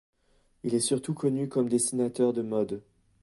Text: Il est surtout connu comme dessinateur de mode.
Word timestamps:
Il 0.63 0.73
est 0.73 0.79
surtout 0.79 1.13
connu 1.13 1.47
comme 1.47 1.69
dessinateur 1.69 2.33
de 2.33 2.41
mode. 2.41 2.81